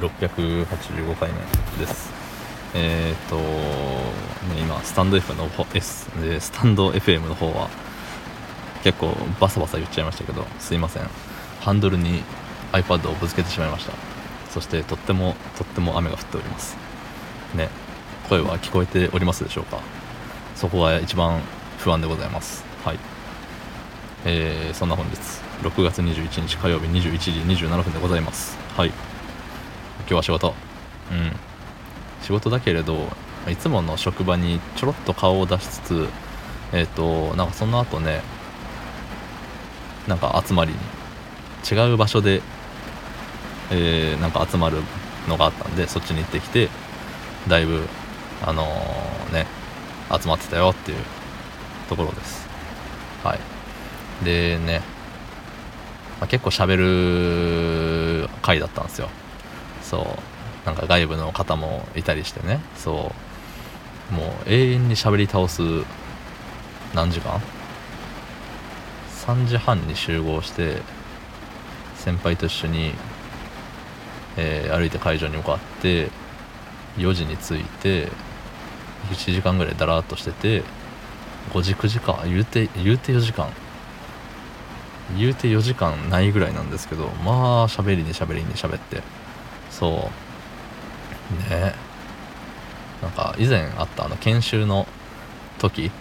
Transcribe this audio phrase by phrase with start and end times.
[0.00, 1.38] 685回目
[1.84, 2.10] です。
[2.74, 7.68] えっ、ー、と、ね、今スタンド F の方 S でスタンド FM の方は
[8.84, 11.02] 結構バサバサ言っちゃいましたけどすいません。
[11.60, 12.22] ハンドルに
[12.72, 13.92] iPad をぶつけてしまいました。
[14.50, 16.76] そしてとってもとっても雨が降っております。
[17.54, 17.68] ね
[18.28, 19.80] 声は聞こえておりますでしょうか。
[20.54, 21.40] そこが一番
[21.78, 22.64] 不安でございます。
[22.84, 22.98] はい。
[24.24, 25.16] えー、そんな本日。
[25.62, 27.30] 6月21日火曜日21時
[27.66, 28.56] 27分でございます。
[28.76, 28.92] はい。
[30.08, 30.54] 今日は仕事。
[31.12, 31.48] うん。
[32.22, 33.08] 仕事だけれど
[33.48, 36.08] いつもの職場にちょろっと顔を出しつつ
[36.72, 38.20] えっ、ー、となんかその後ね
[40.06, 40.78] なんか集まりに
[41.70, 42.42] 違う場所で、
[43.70, 44.78] えー、なんか集まる
[45.28, 46.68] のがあったんでそっちに行ってきて
[47.46, 47.82] だいぶ
[48.44, 49.46] あのー、ね
[50.10, 50.98] 集まってたよっていう
[51.88, 52.46] ところです。
[53.22, 53.38] はい。
[54.24, 54.80] でね、
[56.20, 56.76] まあ、結構喋
[58.22, 59.08] る回だったんですよ。
[59.88, 60.66] そう。
[60.66, 62.60] なんか外部の方もいたりしてね。
[62.76, 63.12] そ
[64.12, 64.14] う。
[64.14, 65.62] もう永遠に喋り倒す
[66.94, 67.40] 何時間
[69.26, 70.82] ?3 時半に集合して
[71.96, 72.92] 先輩と一緒に、
[74.36, 76.10] えー、歩いて会場に向かって
[76.96, 78.08] 4時に着いて
[79.10, 80.62] 1時間ぐらいだらっとしてて
[81.52, 83.48] 5時9時か言うて言うて4時間。
[85.16, 89.02] 言うて4時間ないぐらいなんですけどまあ喋りに喋りに喋って。
[89.78, 90.10] そ
[91.48, 91.50] う。
[91.50, 91.74] ね。
[93.02, 94.86] なんか以前あったあの研修の
[95.58, 95.92] 時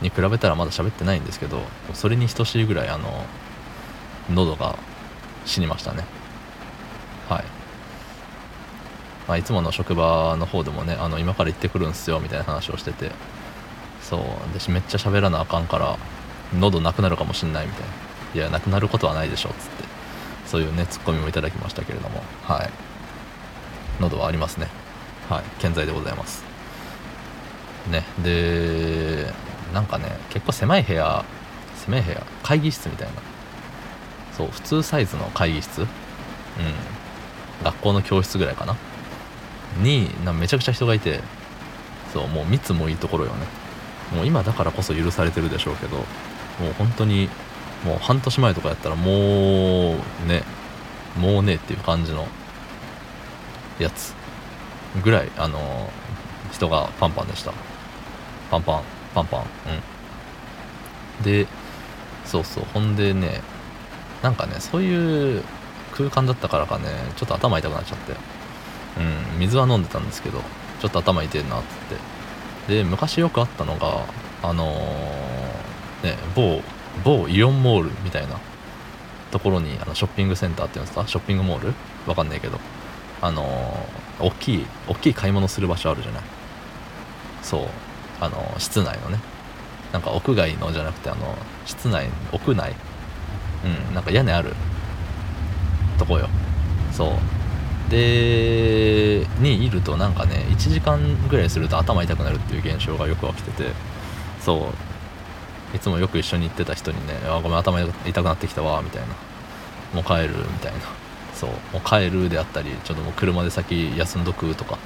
[0.00, 1.60] に比べたらまだ喋ってないんですけど
[1.92, 3.24] それに等しいぐらいあの
[4.30, 4.76] 喉が
[5.44, 6.04] 死にましたね。
[7.28, 7.44] はい。
[9.28, 13.12] まあ、いつもの職場の方でもねあの今から行ってくるんすよみたいな話をしてて。
[14.02, 14.20] そう。
[14.52, 15.98] 私めっちゃ喋らなあかんから
[16.58, 17.88] 喉なくなるかもしんないみたいな。
[18.34, 19.84] いやなくなることはないでしょっつって。
[20.46, 22.22] そういうねツッコミもいただきましたけれども。
[22.42, 22.93] はい。
[24.04, 24.68] 喉はありますね。
[25.28, 25.42] はい。
[25.58, 26.44] 健在でございます。
[27.90, 28.04] ね。
[28.22, 29.32] で
[29.72, 31.24] なんかね結構狭い部屋
[31.84, 33.14] 狭い部屋会議室みたいな。
[34.36, 35.82] そう普通サイズの会議室。
[35.82, 35.86] うん。
[37.64, 38.76] 学校の教室ぐらいかな。
[39.82, 41.20] になめちゃくちゃ人がいて。
[42.12, 43.46] そうもう密もいいところよね。
[44.14, 45.96] もう今だからこそ許されてるでしょうけど。
[45.96, 47.28] もう本当に
[47.84, 50.44] もう半年前とかやったらもうね
[51.18, 52.28] もうねっていう感じの
[53.78, 54.14] やつ。
[55.02, 55.90] ぐらいあの
[56.52, 57.52] 人がパンパンでした。
[58.50, 58.82] パンパン
[59.14, 59.40] パンパン。
[61.20, 61.24] うん。
[61.24, 61.46] で
[62.24, 62.64] そうそう。
[62.72, 63.40] ほんでね
[64.22, 65.42] なんかねそういう
[65.92, 66.84] 空間だったからかね
[67.16, 68.12] ちょっと頭痛くなっちゃって。
[68.96, 70.40] うん水は飲んでたんですけど
[70.80, 71.62] ちょっと頭痛いなっ
[72.68, 72.74] て。
[72.76, 74.04] で昔よくあったのが
[74.42, 76.62] あのー、ね某
[77.04, 78.38] 某イオンモールみたいな
[79.32, 81.06] ところにあのショッピングセンターっていうんですか？
[81.08, 81.74] ショッピングモール？
[82.06, 82.60] わかんないけど。
[83.26, 86.22] あのー、大きい大きい買い物する場所あるじゃない？
[87.42, 87.66] そう。
[88.20, 89.18] あのー、室内のね。
[89.92, 92.74] なんか屋外のじゃなくてあの室内屋内。
[93.64, 94.54] うんなんか屋根ある。
[95.98, 96.28] とこよ。
[96.92, 97.90] そう。
[97.90, 103.70] でにいるとなんかね1時間ぐらいすると頭痛くなるっていう現象がよく起きてて。
[104.40, 104.56] そ
[105.72, 105.76] う。
[105.76, 109.08] いつもよく一緒に行ってた人にね「あごめん頭痛くなってきたわ」みたいな
[109.92, 110.78] 「もう帰る」みたいな。
[111.34, 111.50] そう。
[111.50, 114.78] もう帰るであったりちょっともう車で先休んどくとか。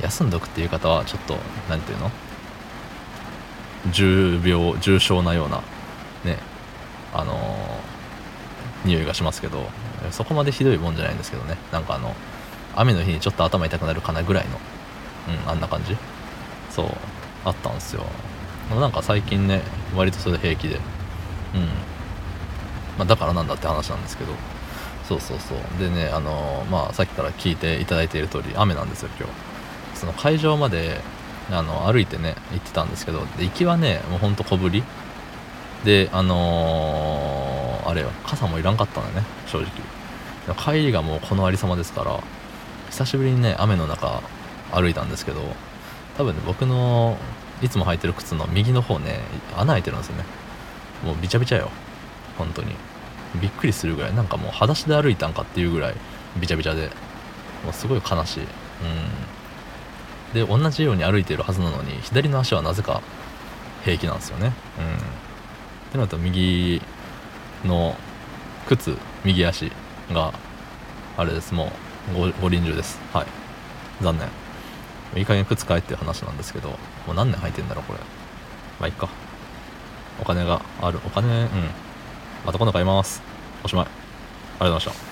[0.00, 1.36] 休んどくっていう方はちょっと
[1.68, 2.10] 何ていうの？
[3.92, 5.58] 重病重症なような
[6.24, 6.38] ね
[7.12, 9.66] あのー、匂いがしますけど
[10.10, 11.58] そこまでひどいもんじゃないんですけどね。
[11.72, 12.14] なんかあの
[12.74, 14.58] 雨の日にちょっと頭痛くなるかなぐらいの
[15.28, 15.94] うんあんな感じ。
[16.70, 16.86] そう
[17.44, 18.04] あったんですよ。
[18.70, 19.60] なんか最近ね
[19.94, 20.76] 割とそれ平気で。
[20.76, 20.80] うん。
[22.96, 24.32] まあ、だからなんだって話なんですけど。
[25.12, 25.58] そうそうそう。
[25.78, 29.32] でねあのまあさっきから聞いていただいている通り雨なんですよ今日。
[29.98, 31.00] その会場まで
[31.50, 34.82] あの歩いてね行ってたんですけどで行きはねもうほんと小ぶり。
[35.84, 40.54] であのー、あれよ傘もいらんかったんだね正直。
[40.54, 42.20] 帰りがもうこのありさまですから
[42.90, 44.22] 久しぶりにね雨の中
[44.72, 45.40] 歩いたんですけど
[46.16, 47.16] 多分ね僕の
[47.62, 49.20] いつも履いてる靴の右の方ね
[49.56, 50.24] 穴開いてるんですよね。
[51.04, 51.70] もうびちゃびちゃよ
[52.38, 52.74] 本当に。
[53.40, 55.94] びっくりするぐらいなんかもう裸足で歩いたんかっていうぐらい
[56.36, 56.90] びちゃびちゃで。
[57.64, 58.40] もうすごい悲しい。
[58.40, 58.48] うん。
[60.34, 63.02] で同じように歩いてるはずなのに左の足はなぜか
[63.84, 64.46] 平気なんですよね。
[64.46, 64.50] うん。
[64.50, 64.52] っ
[65.92, 66.80] てなると右
[67.64, 67.96] の
[68.66, 69.70] 靴右足
[70.10, 70.32] が
[71.16, 71.54] あれです。
[71.54, 71.72] も
[72.16, 72.98] う五輪中です。
[73.12, 73.26] はい。
[74.00, 74.28] 残念。
[75.14, 76.76] いい加減靴買えっていう話なんですけども
[77.10, 77.98] う何年履いてんだろうこれ。
[78.80, 79.08] まあいっか。
[80.20, 80.98] お金がある。
[81.04, 81.48] お金うん。
[82.44, 83.22] また今度買います。
[83.64, 83.86] おしまい。
[83.86, 85.11] ありがとうございました。